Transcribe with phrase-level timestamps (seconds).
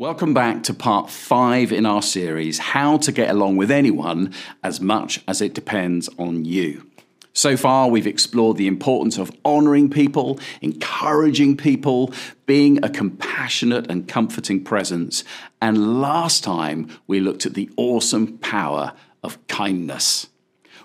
[0.00, 4.80] Welcome back to part five in our series How to Get Along with Anyone as
[4.80, 6.86] Much as It Depends on You.
[7.34, 12.14] So far, we've explored the importance of honoring people, encouraging people,
[12.46, 15.22] being a compassionate and comforting presence.
[15.60, 20.28] And last time, we looked at the awesome power of kindness.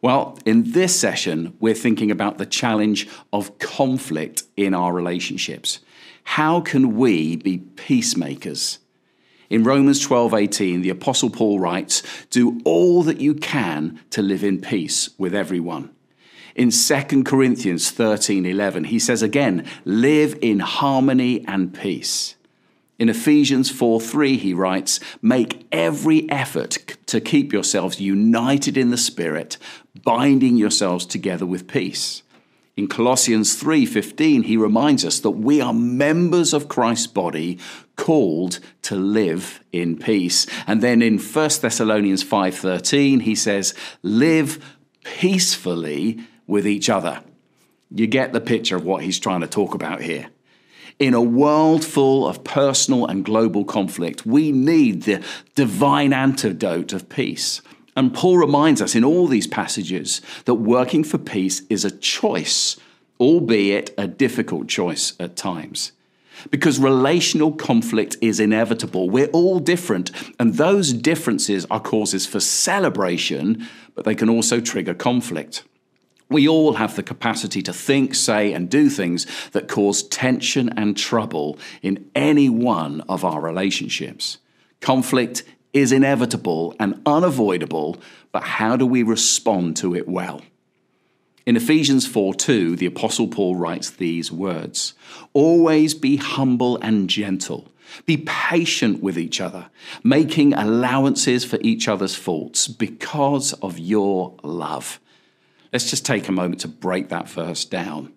[0.00, 5.80] Well, in this session, we're thinking about the challenge of conflict in our relationships.
[6.22, 8.78] How can we be peacemakers?
[9.50, 14.60] In Romans 12:18, the apostle Paul writes, "Do all that you can to live in
[14.60, 15.90] peace with everyone."
[16.54, 22.36] In 2 Corinthians 13:11, he says again, "Live in harmony and peace."
[23.00, 29.56] In Ephesians 4:3 he writes, "Make every effort to keep yourselves united in the spirit,
[30.04, 32.22] binding yourselves together with peace."
[32.80, 37.58] In Colossians 3:15 he reminds us that we are members of Christ's body
[37.96, 40.46] called to live in peace.
[40.66, 44.58] And then in 1 Thessalonians 5:13 he says, "Live
[45.04, 47.20] peacefully with each other."
[47.94, 50.28] You get the picture of what he's trying to talk about here.
[50.98, 55.20] In a world full of personal and global conflict, we need the
[55.54, 57.60] divine antidote of peace.
[58.00, 62.78] And Paul reminds us in all these passages that working for peace is a choice,
[63.20, 65.92] albeit a difficult choice at times.
[66.50, 69.10] Because relational conflict is inevitable.
[69.10, 74.94] We're all different, and those differences are causes for celebration, but they can also trigger
[74.94, 75.64] conflict.
[76.30, 80.96] We all have the capacity to think, say, and do things that cause tension and
[80.96, 84.38] trouble in any one of our relationships.
[84.80, 88.00] Conflict is inevitable and unavoidable,
[88.32, 90.42] but how do we respond to it well?
[91.46, 94.94] In Ephesians 4 2, the Apostle Paul writes these words
[95.32, 97.68] Always be humble and gentle.
[98.06, 99.68] Be patient with each other,
[100.04, 105.00] making allowances for each other's faults because of your love.
[105.72, 108.12] Let's just take a moment to break that verse down.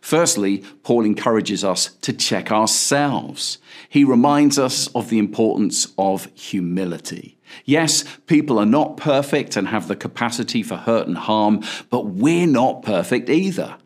[0.00, 3.58] Firstly, Paul encourages us to check ourselves.
[3.88, 7.38] He reminds us of the importance of humility.
[7.64, 12.46] Yes, people are not perfect and have the capacity for hurt and harm, but we're
[12.46, 13.76] not perfect either.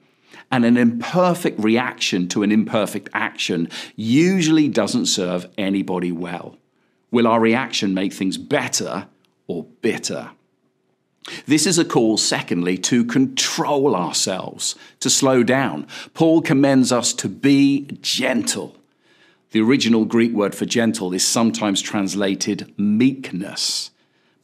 [0.50, 6.56] And an imperfect reaction to an imperfect action usually doesn't serve anybody well.
[7.10, 9.08] Will our reaction make things better
[9.48, 10.30] or bitter?
[11.46, 15.86] This is a call, secondly, to control ourselves, to slow down.
[16.14, 18.76] Paul commends us to be gentle.
[19.50, 23.90] The original Greek word for gentle is sometimes translated meekness.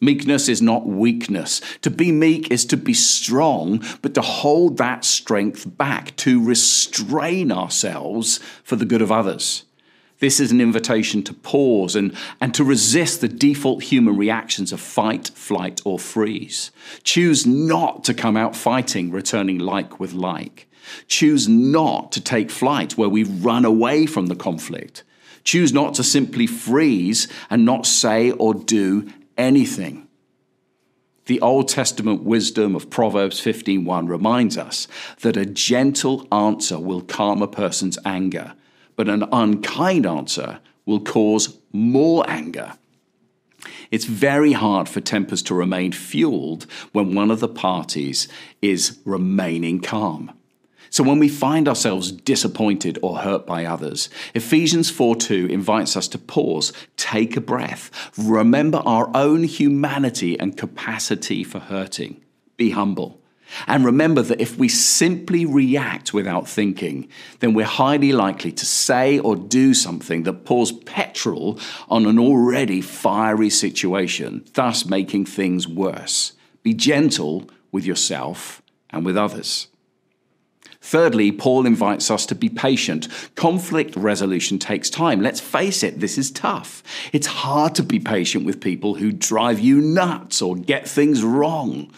[0.00, 1.60] Meekness is not weakness.
[1.82, 7.52] To be meek is to be strong, but to hold that strength back, to restrain
[7.52, 9.64] ourselves for the good of others.
[10.22, 14.80] This is an invitation to pause and, and to resist the default human reactions of
[14.80, 16.70] fight, flight, or freeze.
[17.02, 20.68] Choose not to come out fighting, returning like with like.
[21.08, 25.02] Choose not to take flight where we run away from the conflict.
[25.42, 30.06] Choose not to simply freeze and not say or do anything.
[31.26, 34.86] The Old Testament wisdom of Proverbs 15:1 reminds us
[35.22, 38.52] that a gentle answer will calm a person's anger
[39.02, 42.74] but an unkind answer will cause more anger.
[43.90, 48.28] It's very hard for tempers to remain fueled when one of the parties
[48.60, 50.30] is remaining calm.
[50.88, 56.18] So when we find ourselves disappointed or hurt by others, Ephesians 4:2 invites us to
[56.18, 62.20] pause, take a breath, remember our own humanity and capacity for hurting.
[62.56, 63.21] Be humble.
[63.66, 67.08] And remember that if we simply react without thinking,
[67.40, 71.58] then we're highly likely to say or do something that pours petrol
[71.88, 76.32] on an already fiery situation, thus making things worse.
[76.62, 79.68] Be gentle with yourself and with others.
[80.84, 83.06] Thirdly, Paul invites us to be patient.
[83.36, 85.20] Conflict resolution takes time.
[85.20, 86.82] Let's face it, this is tough.
[87.12, 91.92] It's hard to be patient with people who drive you nuts or get things wrong.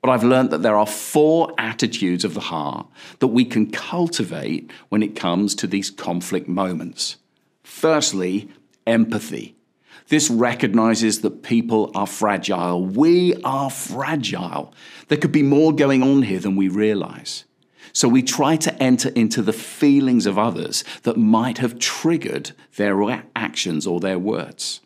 [0.00, 2.86] But I've learned that there are four attitudes of the heart
[3.18, 7.16] that we can cultivate when it comes to these conflict moments.
[7.64, 8.48] Firstly,
[8.86, 9.56] empathy.
[10.08, 12.84] This recognizes that people are fragile.
[12.84, 14.72] We are fragile.
[15.08, 17.44] There could be more going on here than we realize.
[17.92, 23.24] So we try to enter into the feelings of others that might have triggered their
[23.34, 24.80] actions or their words.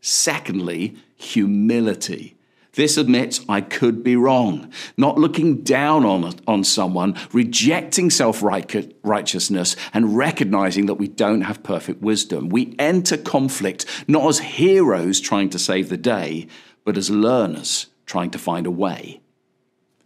[0.00, 2.35] Secondly, humility.
[2.76, 9.76] This admits I could be wrong, not looking down on, on someone, rejecting self righteousness,
[9.94, 12.50] and recognizing that we don't have perfect wisdom.
[12.50, 16.48] We enter conflict not as heroes trying to save the day,
[16.84, 19.20] but as learners trying to find a way.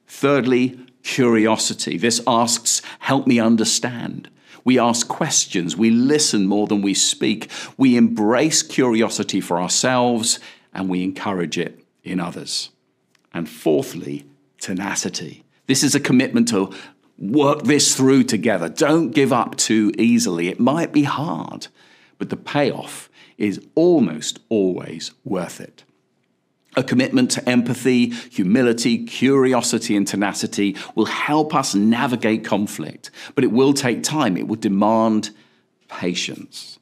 [0.07, 1.99] Thirdly, curiosity.
[1.99, 4.31] This asks, Help me understand.
[4.63, 5.77] We ask questions.
[5.77, 7.51] We listen more than we speak.
[7.77, 10.39] We embrace curiosity for ourselves
[10.73, 12.70] and we encourage it in others.
[13.32, 14.26] And fourthly,
[14.58, 15.44] tenacity.
[15.67, 16.73] This is a commitment to
[17.19, 18.69] work this through together.
[18.69, 20.49] Don't give up too easily.
[20.49, 21.69] It might be hard,
[22.19, 25.85] but the payoff is almost always worth it.
[26.76, 33.50] A commitment to empathy, humility, curiosity, and tenacity will help us navigate conflict, but it
[33.50, 34.37] will take time.
[34.37, 35.31] It will demand
[35.88, 36.79] patience.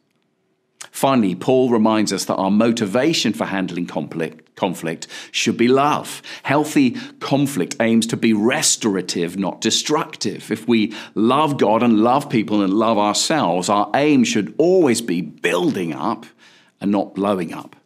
[0.91, 6.21] Finally, Paul reminds us that our motivation for handling conflict, conflict should be love.
[6.43, 6.91] Healthy
[7.21, 10.51] conflict aims to be restorative, not destructive.
[10.51, 15.23] If we love God and love people and love ourselves, our aim should always be
[15.23, 16.27] building up
[16.81, 17.77] and not blowing up.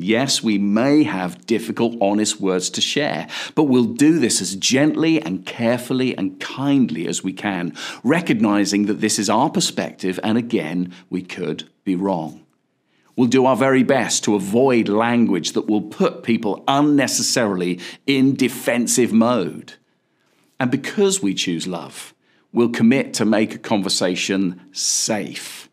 [0.00, 3.26] Yes, we may have difficult, honest words to share,
[3.56, 7.74] but we'll do this as gently and carefully and kindly as we can,
[8.04, 12.44] recognizing that this is our perspective and again, we could be wrong.
[13.18, 19.12] We'll do our very best to avoid language that will put people unnecessarily in defensive
[19.12, 19.72] mode.
[20.60, 22.14] And because we choose love,
[22.52, 25.68] we'll commit to make a conversation safe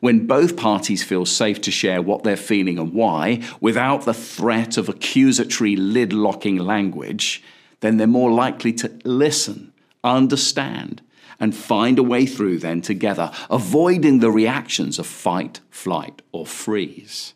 [0.00, 4.76] when both parties feel safe to share what they're feeling and why, without the threat
[4.76, 7.42] of accusatory lid locking language,
[7.80, 9.72] then they're more likely to listen,
[10.02, 11.02] understand,
[11.40, 17.34] and find a way through then together, avoiding the reactions of fight, flight, or freeze.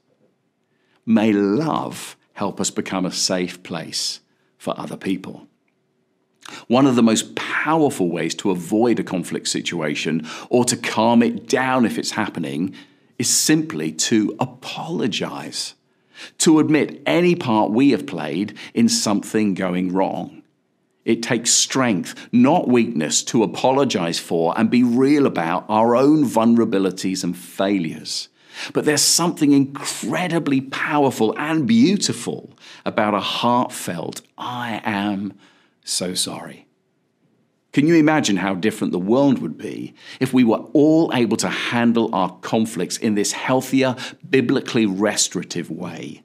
[1.05, 4.21] May love help us become a safe place
[4.59, 5.49] for other people.
[6.67, 11.47] One of the most powerful ways to avoid a conflict situation or to calm it
[11.49, 12.75] down if it's happening
[13.19, 15.75] is simply to apologize,
[16.39, 20.38] to admit any part we have played in something going wrong.
[21.09, 27.25] It takes strength, not weakness, to apologize for and be real about our own vulnerabilities
[27.25, 28.29] and failures.
[28.75, 32.53] But there's something incredibly powerful and beautiful
[32.85, 35.33] about a heartfelt, I am
[35.83, 36.67] so sorry.
[37.73, 41.49] Can you imagine how different the world would be if we were all able to
[41.49, 43.97] handle our conflicts in this healthier,
[44.29, 46.23] biblically restorative way?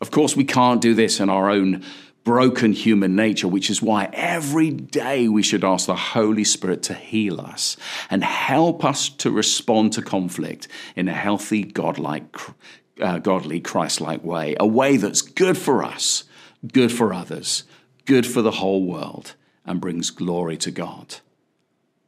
[0.00, 1.82] Of course, we can't do this in our own
[2.26, 6.92] broken human nature, which is why every day we should ask the Holy Spirit to
[6.92, 7.76] heal us
[8.10, 12.36] and help us to respond to conflict in a healthy, godlike,
[13.00, 16.24] uh, godly, Christ-like way, a way that's good for us,
[16.72, 17.62] good for others,
[18.06, 21.18] good for the whole world, and brings glory to God.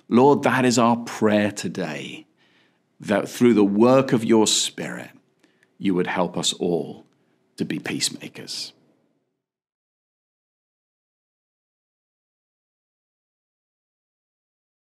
[0.08, 2.26] Lord, that is our prayer today,
[2.98, 5.10] that through the work of your Spirit,
[5.78, 7.06] you would help us all
[7.56, 8.72] to be peacemakers.